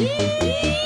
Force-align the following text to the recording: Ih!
Ih! 0.00 0.79